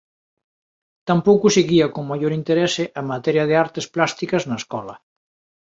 [1.09, 4.95] Tampouco seguía con maior interese a materia de artes plásticas na escola.